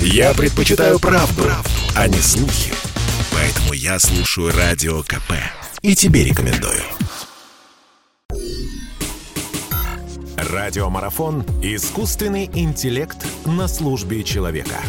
[0.00, 2.72] Я предпочитаю правду, правду, а не слухи.
[3.32, 5.32] Поэтому я слушаю Радио КП.
[5.82, 6.82] И тебе рекомендую.
[10.36, 14.80] Радиомарафон «Искусственный интеллект на службе человека».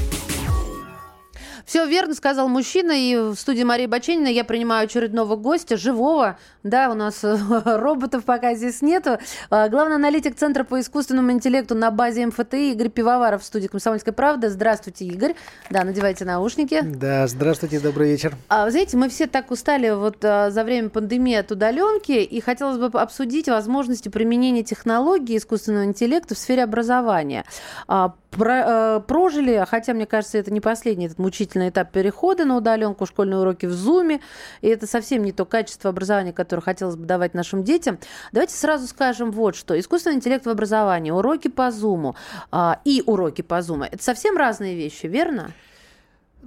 [1.67, 6.39] Все верно сказал мужчина, и в студии Марии Баченина я принимаю очередного гостя, живого.
[6.63, 7.19] Да, у нас
[7.65, 9.17] роботов пока здесь нету.
[9.49, 14.13] А, главный аналитик Центра по искусственному интеллекту на базе МФТИ Игорь Пивоваров в студии «Комсомольской
[14.13, 14.49] правды».
[14.49, 15.35] Здравствуйте, Игорь.
[15.69, 16.79] Да, надевайте наушники.
[16.81, 18.33] Да, здравствуйте, добрый вечер.
[18.47, 22.39] А, вы знаете, мы все так устали вот а, за время пандемии от удаленки, и
[22.39, 27.43] хотелось бы обсудить возможности применения технологий искусственного интеллекта в сфере образования.
[27.89, 32.57] А, про, э, прожили, хотя, мне кажется, это не последний этот мучительный этап перехода на
[32.57, 34.21] удаленку, школьные уроки в Зуме,
[34.61, 37.99] и это совсем не то качество образования, которое хотелось бы давать нашим детям.
[38.31, 39.79] Давайте сразу скажем вот что.
[39.79, 42.15] Искусственный интеллект в образовании, уроки по Зуму
[42.51, 45.53] э, и уроки по Зуму, это совсем разные вещи, верно?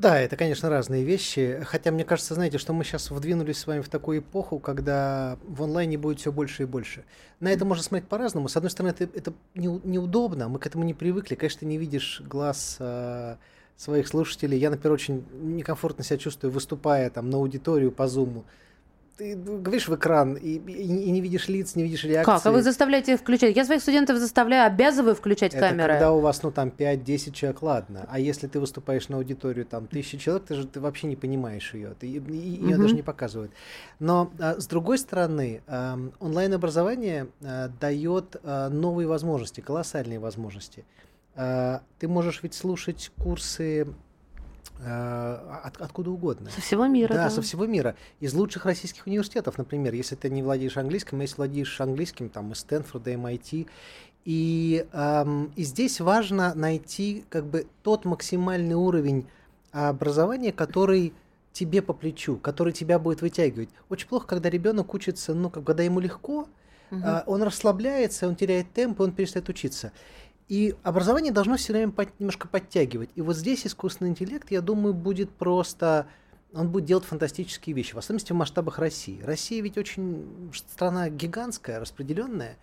[0.01, 1.63] Да, это, конечно, разные вещи.
[1.67, 5.63] Хотя мне кажется, знаете, что мы сейчас вдвинулись с вами в такую эпоху, когда в
[5.63, 7.05] онлайне будет все больше и больше.
[7.39, 8.49] На это можно смотреть по-разному.
[8.49, 11.35] С одной стороны, это, это не, неудобно, мы к этому не привыкли.
[11.35, 13.37] Конечно, ты не видишь глаз э,
[13.81, 14.59] своих слушателей.
[14.59, 18.45] Я, например, очень некомфортно себя чувствую, выступая там на аудиторию по зуму
[19.21, 22.33] ты говоришь в экран и, и, и не видишь лиц, не видишь реакции.
[22.33, 22.47] Как?
[22.47, 23.55] А вы заставляете их включать?
[23.55, 25.93] Я своих студентов заставляю, обязываю включать это камеры.
[25.93, 28.07] когда у вас, ну, там, 5-10 человек, ладно.
[28.09, 31.75] А если ты выступаешь на аудиторию, там, тысячи человек, ты же ты вообще не понимаешь
[31.75, 31.95] ее.
[32.01, 32.83] Ты, ее угу.
[32.83, 33.53] даже не показывают.
[33.99, 40.87] Но, а, с другой стороны, а, онлайн-образование а, дает а, новые возможности, колоссальные возможности.
[41.37, 43.87] А, ты можешь ведь слушать курсы
[44.83, 46.49] Э, от, откуда угодно.
[46.51, 47.13] Со всего мира.
[47.13, 47.97] Да, да, со всего мира.
[48.19, 52.53] Из лучших российских университетов, например, если ты не владеешь английским, а если владеешь английским, там,
[52.53, 53.69] из Стэнфорда, MIT.
[54.25, 59.27] И, эм, и здесь важно найти как бы тот максимальный уровень
[59.73, 61.13] образования, который
[61.53, 63.69] тебе по плечу, который тебя будет вытягивать.
[63.91, 66.49] Очень плохо, когда ребенок учится, ну, когда ему легко,
[66.91, 67.01] угу.
[67.03, 69.93] э, он расслабляется, он теряет темп, он перестает учиться.
[70.51, 73.11] И образование должно все время под, немножко подтягивать.
[73.15, 76.09] И вот здесь искусственный интеллект, я думаю, будет просто...
[76.53, 79.23] Он будет делать фантастические вещи, в особенности в масштабах России.
[79.23, 82.57] Россия ведь очень страна гигантская, распределенная.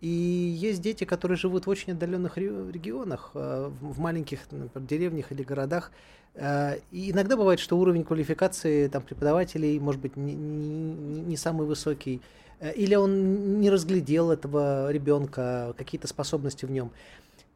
[0.00, 5.42] И есть дети, которые живут в очень отдаленных регионах, э, в маленьких например, деревнях или
[5.42, 5.90] городах.
[6.34, 11.66] Э, и иногда бывает, что уровень квалификации там, преподавателей может быть не, не, не самый
[11.66, 12.20] высокий,
[12.60, 16.92] э, или он не разглядел этого ребенка, какие-то способности в нем.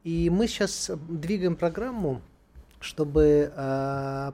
[0.07, 2.23] И мы сейчас двигаем программу,
[2.79, 4.33] чтобы, э,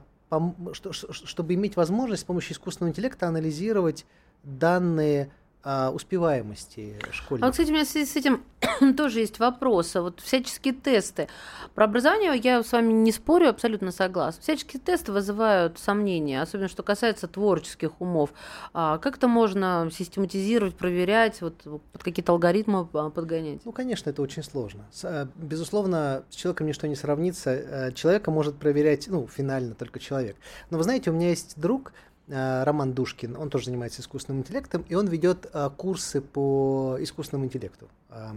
[1.09, 4.05] чтобы иметь возможность с помощью искусственного интеллекта анализировать
[4.43, 5.31] данные
[5.65, 7.47] а, успеваемости школьников.
[7.47, 8.43] А, кстати, у меня в связи с этим
[8.97, 10.01] тоже есть вопросы.
[10.01, 11.29] Вот всяческие тесты.
[11.73, 14.41] Про образование я с вами не спорю, абсолютно согласна.
[14.41, 18.31] Всяческие тесты вызывают сомнения, особенно что касается творческих умов.
[18.73, 23.61] А как это можно систематизировать, проверять, вот, под какие-то алгоритмы а, подгонять?
[23.63, 24.83] Ну, конечно, это очень сложно.
[25.03, 27.51] Э, безусловно, с человеком ничто не сравнится.
[27.51, 30.35] Э, человека может проверять, ну, финально только человек.
[30.69, 31.93] Но вы знаете, у меня есть друг,
[32.27, 37.89] Роман Душкин, он тоже занимается искусственным интеллектом, и он ведет э, курсы по искусственному интеллекту.
[38.09, 38.31] Э,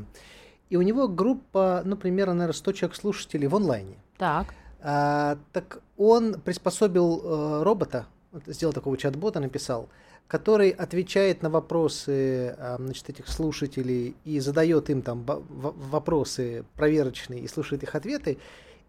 [0.69, 3.97] и у него группа, ну, примерно, наверное, 100 человек слушателей в онлайне.
[4.19, 4.55] Так.
[4.81, 8.07] А, так он приспособил э, робота,
[8.47, 9.89] сделал такого чат-бота, написал,
[10.27, 17.49] который отвечает на вопросы э, значит, этих слушателей и задает им там вопросы проверочные и
[17.49, 18.39] слушает их ответы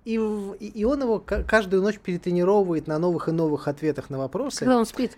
[0.07, 4.59] и, и он его каждую ночь перетренировывает на новых и новых ответах на вопросы.
[4.59, 5.18] Когда он спит.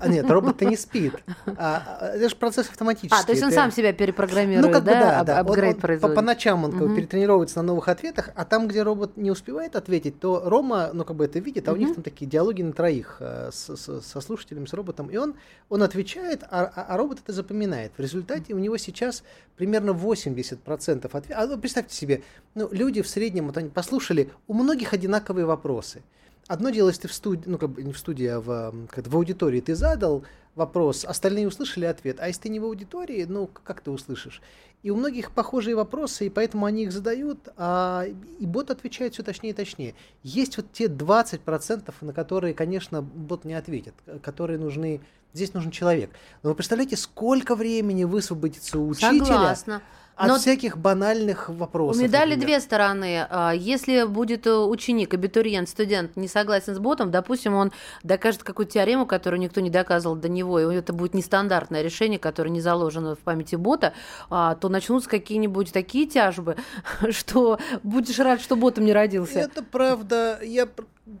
[0.00, 1.14] А нет, робот-то не спит.
[1.46, 3.18] А, а, это же процесс автоматический.
[3.18, 3.56] А, то есть он это...
[3.56, 5.24] сам себя перепрограммирует, ну, как бы, да?
[5.24, 6.94] да, Апгрейд он, он, по, по ночам он угу.
[6.94, 11.16] перетренировывается на новых ответах, а там, где робот не успевает ответить, то Рома, ну, как
[11.16, 11.80] бы это видит, а угу.
[11.80, 15.16] у них там такие диалоги на троих э, с, с, со слушателем, с роботом, и
[15.16, 15.34] он,
[15.68, 17.92] он отвечает, а, а, а робот это запоминает.
[17.96, 19.22] В результате у него сейчас
[19.56, 21.36] примерно 80% ответов.
[21.36, 22.22] А, ну, представьте себе,
[22.54, 26.02] ну, люди в среднем, вот они послушали, у многих одинаковые вопросы.
[26.46, 29.06] Одно дело, если ты в студии, ну, как бы не в студии, а в, как
[29.06, 30.22] в аудитории ты задал
[30.54, 34.42] вопрос, остальные услышали ответ, а если ты не в аудитории, ну, как ты услышишь?
[34.82, 38.04] И у многих похожие вопросы, и поэтому они их задают, а,
[38.38, 39.94] и бот отвечает все точнее и точнее.
[40.22, 45.00] Есть вот те 20%, на которые, конечно, бот не ответит, которые нужны,
[45.32, 46.10] здесь нужен человек.
[46.42, 49.24] Но вы представляете, сколько времени высвободится у учителя?
[49.24, 49.82] Согласна.
[50.18, 52.02] От Но всяких банальных вопросов.
[52.02, 52.46] У медали например.
[52.46, 53.26] две стороны.
[53.30, 57.70] А, если будет э, ученик, абитуриент, студент не, согласен с ботом, допустим, он
[58.02, 62.50] докажет какую-то теорему, которую никто не доказывал до него, и это будет нестандартное решение, которое
[62.50, 63.92] не заложено в памяти бота,
[64.30, 66.56] а, то начнутся какие-нибудь такие тяжбы,
[67.10, 69.40] что будешь рад, что ботом не родился.
[69.40, 70.38] Это правда.
[70.42, 70.68] Я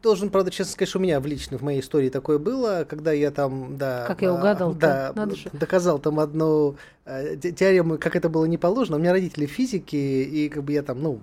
[0.02, 3.10] Должен, правда, честно сказать, что у меня в лично в моей истории такое было, когда
[3.10, 4.04] я там, да...
[4.06, 5.12] Как я угадал Да,
[5.52, 6.76] доказал там одну
[7.06, 8.96] э, теорему, как это было не положено.
[8.96, 11.20] У меня родители физики, и как бы я там, ну,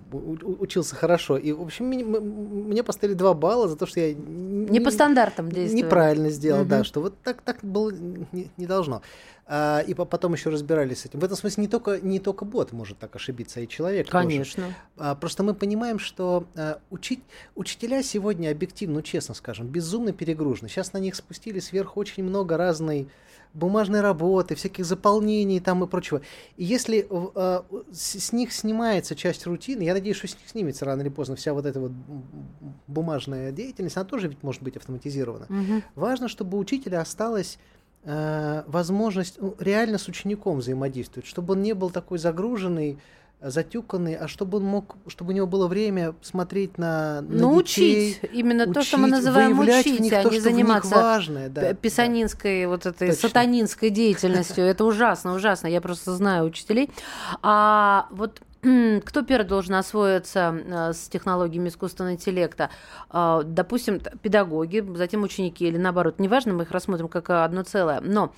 [0.60, 1.38] учился хорошо.
[1.38, 4.14] И, в общем, мне, мне поставили два балла за то, что я...
[4.14, 5.84] Не, не по стандартам действовал.
[5.84, 6.70] Неправильно сделал, угу.
[6.70, 9.04] да, что вот так, так было не, не должно.
[9.48, 11.20] А, и потом еще разбирались с этим.
[11.20, 14.64] В этом смысле не только, не только бот может так ошибиться, а и человек Конечно.
[14.64, 14.76] тоже.
[14.98, 17.20] А, просто мы понимаем, что а, учить,
[17.54, 20.68] учителя сегодня объективно, ну, честно скажем, безумно перегружены.
[20.68, 23.08] Сейчас на них спустили сверху очень много разной
[23.54, 26.22] бумажной работы, всяких заполнений там и прочего.
[26.58, 27.62] И если э,
[27.92, 31.36] с, с них снимается часть рутины, я надеюсь, что с них снимется рано или поздно
[31.36, 31.92] вся вот эта вот
[32.88, 35.46] бумажная деятельность, она тоже ведь может быть автоматизирована.
[35.46, 35.84] Угу.
[35.96, 37.58] Важно, чтобы у учителя осталось
[38.08, 43.00] Э, возможность ну, реально с учеником взаимодействовать, чтобы он не был такой загруженный,
[43.42, 48.20] затюканный, а чтобы он мог, чтобы у него было время смотреть на, на ну, детей,
[48.20, 51.74] учить именно учить, то, что мы называем учить, них а то, не заниматься важное, да,
[51.74, 52.70] писанинской да.
[52.70, 53.28] вот этой Точно.
[53.28, 54.64] сатанинской деятельностью.
[54.64, 55.66] Это ужасно, ужасно.
[55.66, 56.92] Я просто знаю учителей.
[57.42, 58.40] А вот
[59.06, 62.70] кто первый должен освоиться э, с технологиями искусственного интеллекта?
[63.10, 68.02] А, допустим, педагоги, затем ученики или наоборот, неважно, мы их рассмотрим как одно целое.
[68.02, 68.34] Но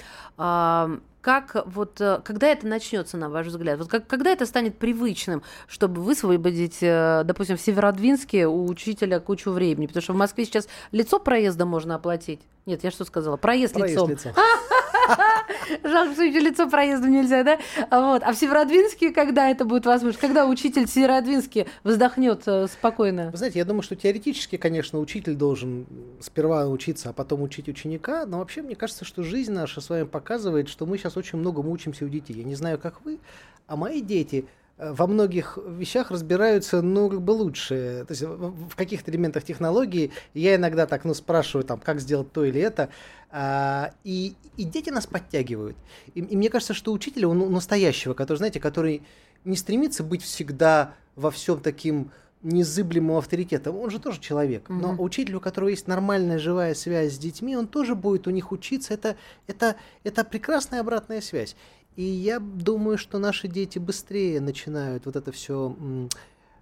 [1.27, 3.79] как вот, э, когда это начнется, на ваш взгляд?
[3.79, 9.51] Вот как, когда это станет привычным, чтобы высвободить, э, допустим, в Северодвинске у учителя кучу
[9.51, 9.87] времени?
[9.87, 12.39] Потому что в Москве сейчас лицо проезда можно оплатить.
[12.65, 13.35] Нет, я что сказала?
[13.35, 14.09] Проезд, Проезд лицом.
[14.09, 14.33] лицом.
[15.83, 17.57] Жалко, что еще лицо проездом нельзя, да?
[17.91, 18.23] Вот.
[18.23, 20.19] А в Северодвинске когда это будет возможно?
[20.19, 23.29] Когда учитель в Северодвинске вздохнет э, спокойно?
[23.31, 25.85] Вы знаете, я думаю, что теоретически, конечно, учитель должен
[26.19, 30.03] сперва учиться, а потом учить ученика, но вообще мне кажется, что жизнь наша с вами
[30.03, 32.33] показывает, что мы сейчас очень много учимся у детей.
[32.33, 33.19] Я не знаю, как вы,
[33.67, 34.45] а мои дети
[34.77, 38.05] во многих вещах разбираются, ну, как бы лучше.
[38.07, 42.45] То есть в каких-то элементах технологии я иногда так, ну, спрашиваю, там, как сделать то
[42.45, 42.89] или это,
[43.31, 45.77] а, и, и дети нас подтягивают.
[46.13, 49.01] И, и мне кажется, что учитель, он настоящего, который, знаете, который
[49.45, 52.11] не стремится быть всегда во всем таким
[52.43, 53.77] незыблемым авторитетом.
[53.77, 54.69] Он же тоже человек.
[54.69, 58.29] Но mm учитель, у которого есть нормальная живая связь с детьми, он тоже будет у
[58.29, 58.93] них учиться.
[58.93, 59.15] Это,
[59.47, 61.55] это, это прекрасная обратная связь.
[61.97, 65.75] И я думаю, что наши дети быстрее начинают вот это все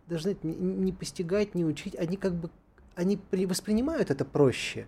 [0.08, 1.96] даже знаете, не, постигать, не учить.
[1.96, 2.50] Они как бы
[2.96, 4.88] они воспринимают это проще.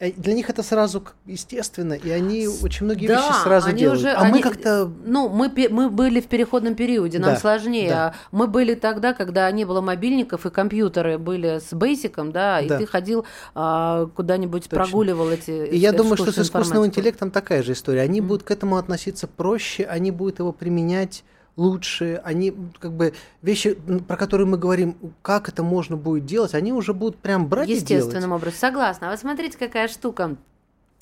[0.00, 4.00] Э, для них это сразу естественно, и они очень многие да, вещи сразу они делают.
[4.00, 4.90] Уже, а они, мы как-то...
[5.04, 7.90] Ну, мы, мы были в переходном периоде, нам да, сложнее.
[7.90, 8.14] Да.
[8.30, 12.78] Мы были тогда, когда не было мобильников, и компьютеры были с бейсиком, да, и да.
[12.78, 13.24] ты ходил
[13.54, 14.76] а, куда-нибудь, Точно.
[14.84, 18.02] прогуливал эти И я думаю, что с искусственным интеллектом такая же история.
[18.02, 18.24] Они mm.
[18.24, 21.24] будут к этому относиться проще, они будут его применять
[21.58, 23.12] лучше, они как бы
[23.42, 23.74] вещи,
[24.06, 28.30] про которые мы говорим, как это можно будет делать, они уже будут прям брать Естественным
[28.32, 29.08] и образом, согласна.
[29.08, 30.36] А вот смотрите, какая штука.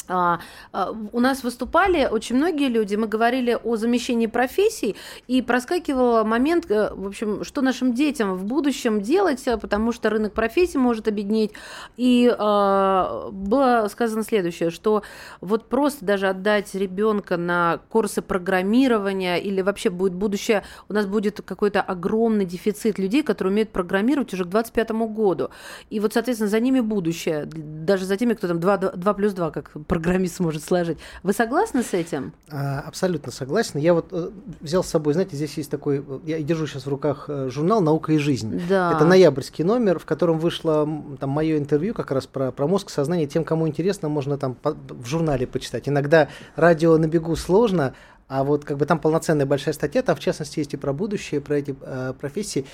[0.09, 0.41] А,
[0.73, 6.71] а, у нас выступали очень многие люди, мы говорили о замещении профессий, и проскакивал момент,
[6.71, 11.09] э, в общем, что нашим детям в будущем делать, э, потому что рынок профессий может
[11.09, 11.53] объединить.
[11.97, 15.03] И э, было сказано следующее, что
[15.41, 21.41] вот просто даже отдать ребенка на курсы программирования или вообще будет будущее, у нас будет
[21.45, 25.51] какой-то огромный дефицит людей, которые умеют программировать уже к 25 году.
[25.91, 29.51] И вот, соответственно, за ними будущее, даже за теми, кто там 2, 2 плюс 2,
[29.51, 30.99] как программист сможет сложить.
[31.23, 32.33] Вы согласны с этим?
[32.51, 33.81] А, абсолютно согласен.
[33.81, 37.27] Я вот э, взял с собой, знаете, здесь есть такой, я держу сейчас в руках
[37.29, 38.61] э, журнал «Наука и жизнь».
[38.69, 38.93] Да.
[38.95, 40.89] Это ноябрьский номер, в котором вышло
[41.19, 43.27] там мое интервью как раз про, про мозг, сознание.
[43.27, 45.89] Тем, кому интересно, можно там по, в журнале почитать.
[45.89, 47.95] Иногда радио на бегу сложно,
[48.29, 51.41] а вот как бы там полноценная большая статья, там в частности есть и про будущее,
[51.41, 52.67] про эти э, профессии.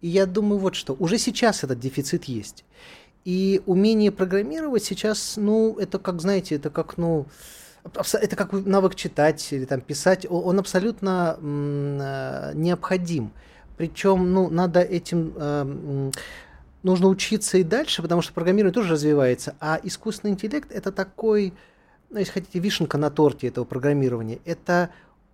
[0.00, 2.64] И я думаю вот что, уже сейчас этот дефицит есть.
[3.28, 7.26] И умение программировать сейчас, ну, это как, знаете, это как, ну,
[7.84, 13.30] это как навык читать или там писать, он абсолютно э, необходим.
[13.76, 16.10] Причем, ну, надо этим э,
[16.82, 21.52] нужно учиться и дальше, потому что программирование тоже развивается, а искусственный интеллект это такой,
[22.08, 24.38] ну, если хотите, вишенка на торте этого программирования.
[24.46, 24.88] Это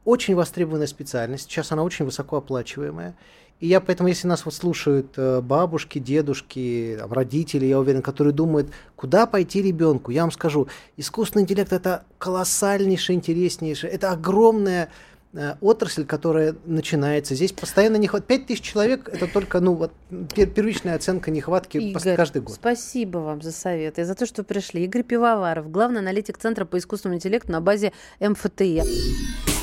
[0.05, 3.15] очень востребованная специальность, сейчас она очень высокооплачиваемая.
[3.61, 8.71] И я поэтому, если нас вот слушают э, бабушки, дедушки, родители, я уверен, которые думают,
[8.97, 14.91] куда пойти ребенку, я вам скажу, искусственный интеллект это колоссальнейшее, интереснейшее, это огромная
[15.33, 17.37] э, отрасль, которая начинается.
[17.37, 18.41] Здесь постоянно не хватает.
[18.41, 22.57] 5 тысяч человек– это только ну, вот, первичная оценка нехватки Игорь, каждый год.
[22.57, 24.85] спасибо вам за совет и за то, что пришли.
[24.85, 29.54] Игорь Пивоваров, главный аналитик Центра по искусственному интеллекту на базе МФТИ.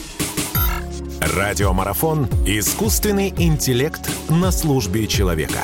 [1.22, 5.60] Радиомарафон «Искусственный интеллект на службе человека».